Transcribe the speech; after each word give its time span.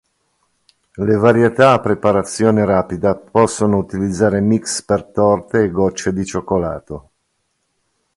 Le 1.07 1.15
varietà 1.15 1.73
a 1.73 1.79
preparazione 1.79 2.65
rapida 2.65 3.13
possono 3.15 3.77
utilizzare 3.77 4.41
mix 4.41 4.81
per 4.81 5.03
torte 5.03 5.61
e 5.61 5.69
gocce 5.69 6.11
di 6.11 6.25
cioccolato. 6.25 7.09